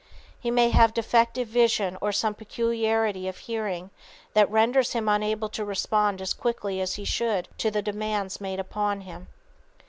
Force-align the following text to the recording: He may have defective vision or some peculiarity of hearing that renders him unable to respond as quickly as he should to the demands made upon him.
He 0.39 0.49
may 0.49 0.71
have 0.71 0.95
defective 0.95 1.47
vision 1.47 1.95
or 2.01 2.11
some 2.11 2.33
peculiarity 2.33 3.27
of 3.27 3.37
hearing 3.37 3.91
that 4.33 4.49
renders 4.49 4.93
him 4.93 5.07
unable 5.07 5.47
to 5.49 5.63
respond 5.63 6.23
as 6.23 6.33
quickly 6.33 6.81
as 6.81 6.95
he 6.95 7.05
should 7.05 7.47
to 7.59 7.69
the 7.69 7.83
demands 7.83 8.41
made 8.41 8.59
upon 8.59 9.01
him. 9.01 9.27